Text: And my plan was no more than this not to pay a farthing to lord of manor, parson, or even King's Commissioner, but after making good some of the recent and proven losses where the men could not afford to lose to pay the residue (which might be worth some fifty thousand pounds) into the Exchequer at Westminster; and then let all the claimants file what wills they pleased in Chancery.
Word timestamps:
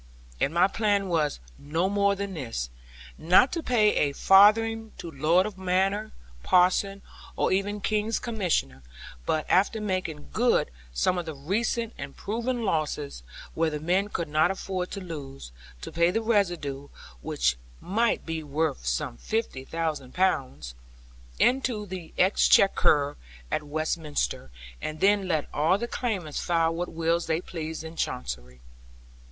And 0.39 0.51
my 0.51 0.65
plan 0.67 1.09
was 1.09 1.39
no 1.59 1.87
more 1.87 2.15
than 2.15 2.33
this 2.33 2.71
not 3.19 3.51
to 3.51 3.61
pay 3.61 3.93
a 4.09 4.13
farthing 4.13 4.93
to 4.97 5.11
lord 5.11 5.45
of 5.45 5.59
manor, 5.59 6.11
parson, 6.41 7.03
or 7.35 7.51
even 7.51 7.81
King's 7.81 8.17
Commissioner, 8.17 8.81
but 9.27 9.45
after 9.47 9.79
making 9.79 10.31
good 10.33 10.71
some 10.91 11.19
of 11.19 11.27
the 11.27 11.35
recent 11.35 11.93
and 11.99 12.17
proven 12.17 12.63
losses 12.63 13.21
where 13.53 13.69
the 13.69 13.79
men 13.79 14.07
could 14.07 14.27
not 14.27 14.49
afford 14.49 14.89
to 14.89 14.99
lose 15.01 15.51
to 15.81 15.91
pay 15.91 16.09
the 16.09 16.23
residue 16.23 16.87
(which 17.21 17.55
might 17.79 18.25
be 18.25 18.41
worth 18.41 18.83
some 18.87 19.17
fifty 19.17 19.63
thousand 19.63 20.15
pounds) 20.15 20.73
into 21.37 21.85
the 21.85 22.11
Exchequer 22.17 23.17
at 23.51 23.61
Westminster; 23.61 24.49
and 24.81 24.99
then 24.99 25.27
let 25.27 25.47
all 25.53 25.77
the 25.77 25.87
claimants 25.87 26.39
file 26.41 26.73
what 26.73 26.89
wills 26.89 27.27
they 27.27 27.39
pleased 27.39 27.83
in 27.83 27.95
Chancery. 27.95 28.61